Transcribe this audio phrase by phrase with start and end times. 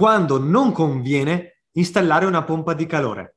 [0.00, 3.36] quando non conviene installare una pompa di calore.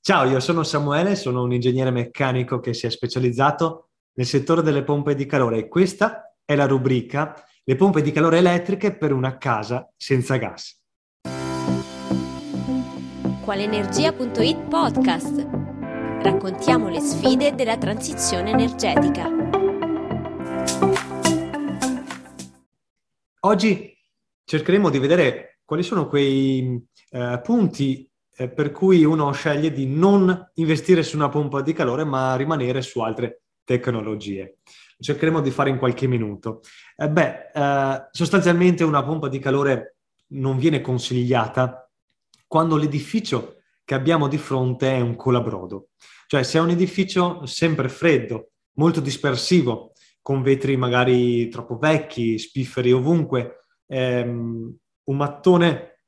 [0.00, 4.84] Ciao, io sono Samuele, sono un ingegnere meccanico che si è specializzato nel settore delle
[4.84, 7.34] pompe di calore e questa è la rubrica
[7.64, 10.80] Le pompe di calore elettriche per una casa senza gas.
[13.42, 15.48] Qualenergia.it podcast.
[16.22, 19.28] Raccontiamo le sfide della transizione energetica.
[23.40, 23.98] Oggi
[24.44, 30.50] cercheremo di vedere quali sono quei eh, punti eh, per cui uno sceglie di non
[30.54, 34.60] investire su una pompa di calore ma rimanere su altre tecnologie.
[34.98, 36.62] Cercheremo di fare in qualche minuto.
[36.96, 39.96] Eh, beh, eh, sostanzialmente una pompa di calore
[40.28, 41.86] non viene consigliata
[42.46, 45.88] quando l'edificio che abbiamo di fronte è un colabrodo.
[46.28, 52.90] Cioè se è un edificio sempre freddo, molto dispersivo, con vetri magari troppo vecchi, spifferi
[52.90, 54.74] ovunque, ehm,
[55.08, 56.04] un mattone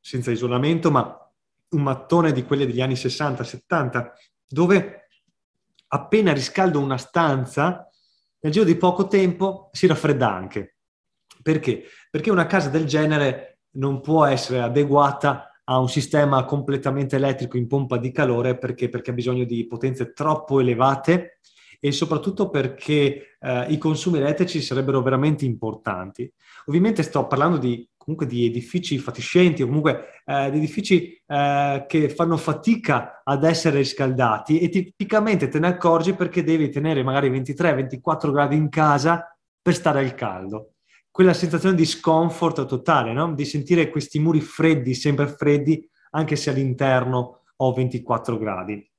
[0.00, 1.18] senza isolamento, ma
[1.70, 4.10] un mattone di quelli degli anni 60-70,
[4.46, 5.08] dove
[5.88, 7.88] appena riscaldo una stanza,
[8.40, 10.76] nel giro di poco tempo si raffredda anche.
[11.42, 11.84] Perché?
[12.10, 17.66] Perché una casa del genere non può essere adeguata a un sistema completamente elettrico in
[17.66, 21.38] pompa di calore perché, perché ha bisogno di potenze troppo elevate
[21.80, 26.30] e soprattutto perché eh, i consumi elettrici sarebbero veramente importanti.
[26.66, 32.08] Ovviamente sto parlando di, comunque di edifici fatiscenti o comunque eh, di edifici eh, che
[32.10, 38.30] fanno fatica ad essere riscaldati e tipicamente te ne accorgi perché devi tenere magari 23-24
[38.30, 40.74] gradi in casa per stare al caldo.
[41.10, 43.32] Quella sensazione di scomfort totale, no?
[43.32, 48.90] di sentire questi muri freddi, sempre freddi, anche se all'interno ho 24 gradi.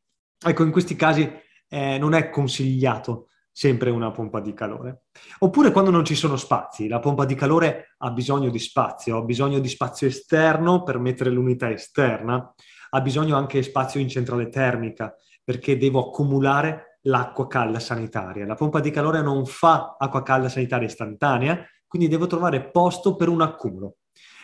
[0.44, 1.30] Ecco, in questi casi
[1.68, 5.04] eh, non è consigliato sempre una pompa di calore.
[5.40, 9.22] Oppure quando non ci sono spazi, la pompa di calore ha bisogno di spazio, ha
[9.22, 12.54] bisogno di spazio esterno per mettere l'unità esterna,
[12.90, 18.46] ha bisogno anche di spazio in centrale termica perché devo accumulare l'acqua calda sanitaria.
[18.46, 23.30] La pompa di calore non fa acqua calda sanitaria istantanea, quindi devo trovare posto per
[23.30, 24.00] un accumulo.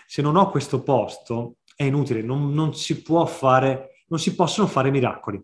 [0.05, 4.67] Se non ho questo posto è inutile, non, non si può fare, non si possono
[4.67, 5.43] fare miracoli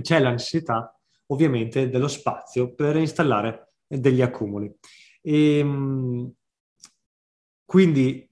[0.00, 0.98] c'è la necessità
[1.32, 4.72] ovviamente dello spazio per installare degli accumuli.
[5.20, 6.32] E, ehm,
[7.64, 8.28] quindi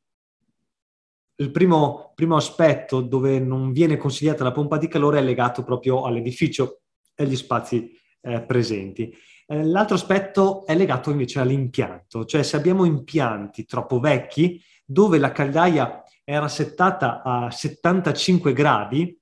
[1.36, 6.04] il primo, primo, aspetto dove non viene consigliata la pompa di calore è legato proprio
[6.04, 6.82] all'edificio
[7.14, 9.14] e agli spazi eh, presenti.
[9.46, 15.32] Eh, l'altro aspetto è legato invece all'impianto, cioè se abbiamo impianti troppo vecchi dove la
[15.32, 19.19] caldaia era settata a 75 gradi,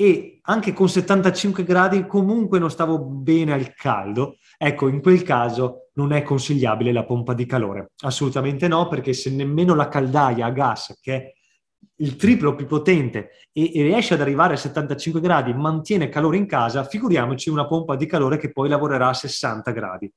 [0.00, 5.88] e anche con 75 gradi comunque non stavo bene al caldo, ecco, in quel caso
[5.94, 7.90] non è consigliabile la pompa di calore.
[8.02, 11.32] Assolutamente no, perché se nemmeno la caldaia a gas, che è
[11.96, 16.46] il triplo più potente e, e riesce ad arrivare a 75 gradi, mantiene calore in
[16.46, 20.08] casa, figuriamoci una pompa di calore che poi lavorerà a 60 gradi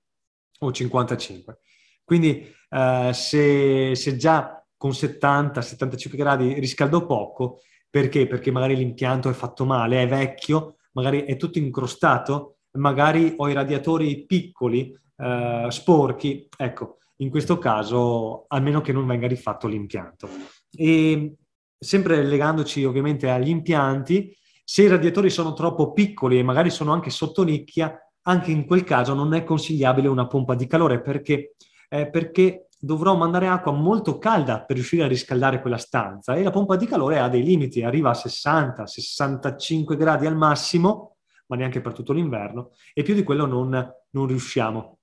[0.60, 1.58] o 55.
[2.04, 8.26] Quindi eh, se, se già con 70-75 gradi riscaldo poco, perché?
[8.26, 13.54] Perché magari l'impianto è fatto male, è vecchio, magari è tutto incrostato, magari ho i
[13.54, 16.48] radiatori piccoli, eh, sporchi.
[16.58, 20.30] Ecco, in questo caso, almeno che non venga rifatto l'impianto.
[20.74, 21.36] E
[21.78, 27.10] sempre legandoci ovviamente agli impianti, se i radiatori sono troppo piccoli e magari sono anche
[27.10, 31.56] sotto nicchia, anche in quel caso non è consigliabile una pompa di calore perché,
[31.90, 36.50] eh, perché dovrò mandare acqua molto calda per riuscire a riscaldare quella stanza e la
[36.50, 41.94] pompa di calore ha dei limiti, arriva a 60-65 gradi al massimo, ma neanche per
[41.94, 43.70] tutto l'inverno, e più di quello non,
[44.10, 44.98] non riusciamo,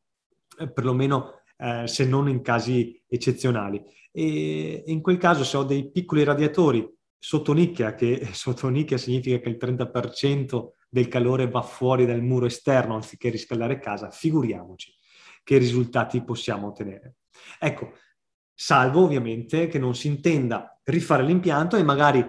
[0.58, 3.80] eh, perlomeno eh, se non in casi eccezionali.
[4.10, 6.84] E in quel caso se ho dei piccoli radiatori
[7.16, 12.46] sotto nicchia, che sotto nicchia significa che il 30% del calore va fuori dal muro
[12.46, 14.92] esterno anziché riscaldare casa, figuriamoci
[15.44, 17.17] che risultati possiamo ottenere.
[17.58, 17.92] Ecco,
[18.54, 22.24] salvo ovviamente che non si intenda rifare l'impianto e magari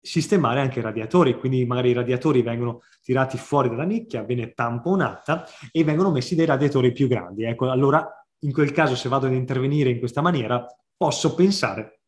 [0.00, 5.46] sistemare anche i radiatori, quindi magari i radiatori vengono tirati fuori dalla nicchia, viene tamponata
[5.72, 7.44] e vengono messi dei radiatori più grandi.
[7.44, 8.06] Ecco, allora
[8.40, 12.00] in quel caso se vado ad intervenire in questa maniera posso pensare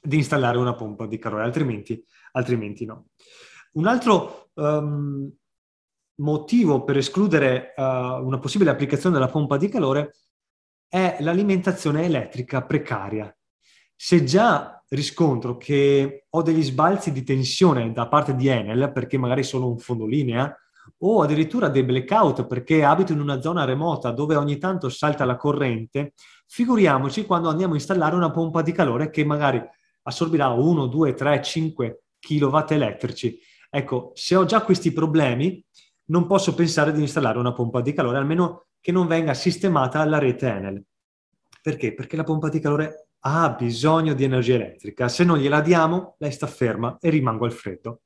[0.00, 3.06] di installare una pompa di calore, altrimenti, altrimenti no.
[3.72, 5.28] Un altro um,
[6.20, 10.14] motivo per escludere uh, una possibile applicazione della pompa di calore
[10.92, 13.34] è l'alimentazione elettrica precaria.
[13.96, 19.42] Se già riscontro che ho degli sbalzi di tensione da parte di Enel, perché magari
[19.42, 20.54] sono un fondolinea,
[20.98, 25.36] o addirittura dei blackout perché abito in una zona remota dove ogni tanto salta la
[25.36, 26.12] corrente,
[26.46, 29.62] figuriamoci quando andiamo a installare una pompa di calore che magari
[30.02, 33.40] assorbirà 1, 2, 3, 5 kW elettrici.
[33.70, 35.64] Ecco, se ho già questi problemi,
[36.06, 40.18] non posso pensare di installare una pompa di calore, almeno che non venga sistemata alla
[40.18, 40.84] rete Enel.
[41.62, 41.94] Perché?
[41.94, 45.08] Perché la pompa di calore ha bisogno di energia elettrica.
[45.08, 48.00] Se non gliela diamo, lei sta ferma e rimango al freddo.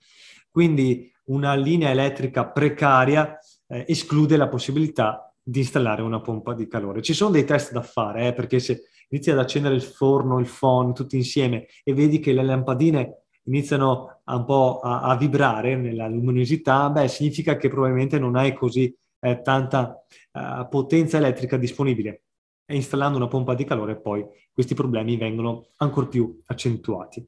[0.51, 3.39] Quindi una linea elettrica precaria
[3.69, 7.03] eh, esclude la possibilità di installare una pompa di calore.
[7.03, 10.49] Ci sono dei test da fare, eh, perché se inizi ad accendere il forno, il
[10.49, 16.07] phon, tutti insieme e vedi che le lampadine iniziano un po' a, a vibrare nella
[16.09, 22.23] luminosità, beh, significa che probabilmente non hai così eh, tanta uh, potenza elettrica disponibile.
[22.65, 27.25] E installando una pompa di calore poi questi problemi vengono ancora più accentuati.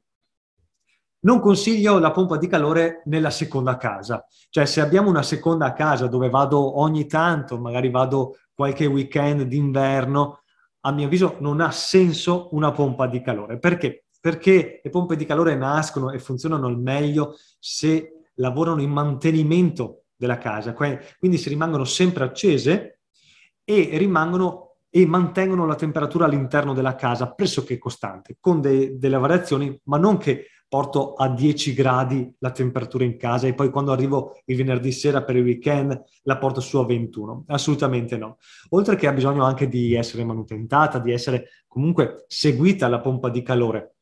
[1.21, 6.07] Non consiglio la pompa di calore nella seconda casa, cioè se abbiamo una seconda casa
[6.07, 10.41] dove vado ogni tanto, magari vado qualche weekend d'inverno,
[10.81, 13.59] a mio avviso non ha senso una pompa di calore.
[13.59, 14.05] Perché?
[14.19, 20.37] Perché le pompe di calore nascono e funzionano al meglio se lavorano in mantenimento della
[20.37, 22.99] casa, quindi si rimangono sempre accese
[23.63, 29.79] e rimangono e mantengono la temperatura all'interno della casa pressoché costante, con de- delle variazioni,
[29.83, 34.39] ma non che porto a 10 gradi la temperatura in casa e poi quando arrivo
[34.45, 37.45] il venerdì sera per il weekend la porto su a 21.
[37.47, 38.37] Assolutamente no.
[38.69, 43.41] Oltre che ha bisogno anche di essere manutentata, di essere comunque seguita la pompa di
[43.41, 43.95] calore.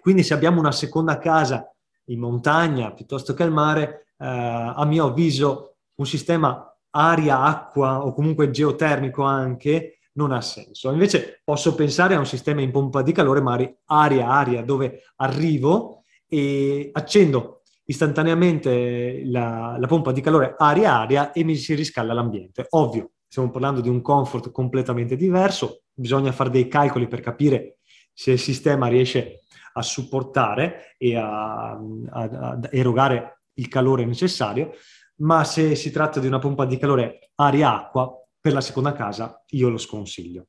[0.00, 1.72] Quindi se abbiamo una seconda casa
[2.06, 8.50] in montagna piuttosto che al mare, eh, a mio avviso un sistema aria-acqua o comunque
[8.50, 10.90] geotermico anche non ha senso.
[10.90, 16.90] Invece posso pensare a un sistema in pompa di calore, magari aria-aria, dove arrivo e
[16.92, 22.66] accendo istantaneamente la, la pompa di calore aria-aria e mi si riscalda l'ambiente.
[22.70, 27.78] Ovvio, stiamo parlando di un comfort completamente diverso, bisogna fare dei calcoli per capire
[28.12, 31.78] se il sistema riesce a supportare e a, a,
[32.10, 34.72] a erogare il calore necessario,
[35.16, 39.68] ma se si tratta di una pompa di calore aria-acqua, per la seconda casa io
[39.68, 40.46] lo sconsiglio.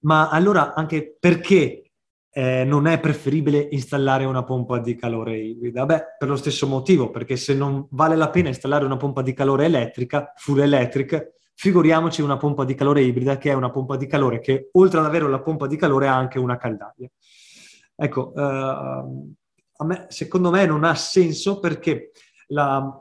[0.00, 1.92] Ma allora anche perché
[2.34, 5.86] eh, non è preferibile installare una pompa di calore ibrida?
[5.86, 9.32] Beh, per lo stesso motivo, perché se non vale la pena installare una pompa di
[9.32, 14.06] calore elettrica, full electric, figuriamoci una pompa di calore ibrida che è una pompa di
[14.06, 17.08] calore che oltre ad avere la pompa di calore ha anche una caldaia.
[18.02, 22.10] Ecco, uh, me, secondo me non ha senso perché
[22.48, 23.00] la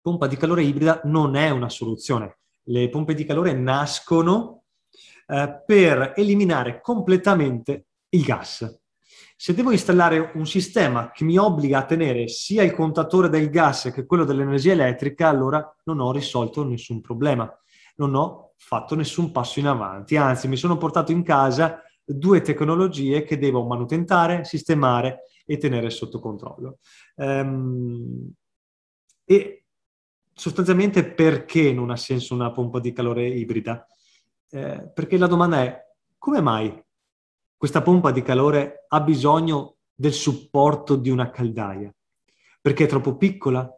[0.00, 2.38] pompa di calore ibrida non è una soluzione.
[2.66, 4.62] Le pompe di calore nascono
[5.26, 8.80] uh, per eliminare completamente il gas.
[9.34, 13.90] Se devo installare un sistema che mi obbliga a tenere sia il contatore del gas
[13.92, 17.52] che quello dell'energia elettrica, allora non ho risolto nessun problema,
[17.96, 21.82] non ho fatto nessun passo in avanti, anzi mi sono portato in casa
[22.14, 26.78] due tecnologie che devo manutentare, sistemare e tenere sotto controllo.
[27.16, 28.32] Ehm,
[29.24, 29.64] e
[30.32, 33.86] sostanzialmente perché non ha senso una pompa di calore ibrida?
[34.50, 35.80] Eh, perché la domanda è
[36.18, 36.82] come mai
[37.56, 41.94] questa pompa di calore ha bisogno del supporto di una caldaia,
[42.60, 43.72] perché è troppo piccola,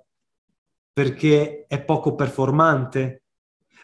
[0.90, 3.25] perché è poco performante,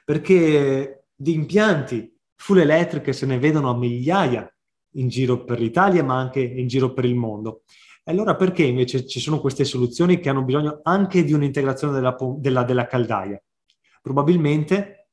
[0.04, 4.50] perché di impianti full electric se ne vedono a migliaia
[4.94, 7.62] in giro per l'Italia, ma anche in giro per il mondo.
[8.02, 12.16] E allora perché invece ci sono queste soluzioni che hanno bisogno anche di un'integrazione della,
[12.38, 13.40] della, della caldaia?
[14.00, 15.08] Probabilmente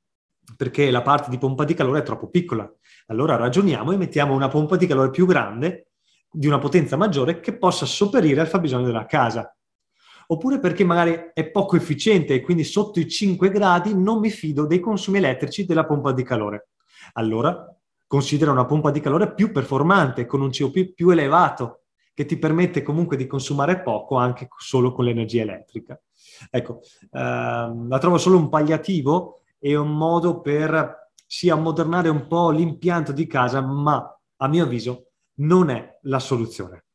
[0.55, 2.73] perché la parte di pompa di calore è troppo piccola
[3.07, 5.91] allora ragioniamo e mettiamo una pompa di calore più grande,
[6.29, 9.53] di una potenza maggiore, che possa sopperire al fabbisogno della casa.
[10.27, 14.65] Oppure perché magari è poco efficiente e quindi sotto i 5 gradi non mi fido
[14.65, 16.69] dei consumi elettrici della pompa di calore.
[17.13, 21.81] Allora considera una pompa di calore più performante, con un COP più elevato,
[22.13, 26.01] che ti permette comunque di consumare poco anche solo con l'energia elettrica.
[26.49, 32.49] Ecco, ehm, la trovo solo un palliativo e un modo per sia ammodernare un po'
[32.49, 36.85] l'impianto di casa, ma a mio avviso non è la soluzione.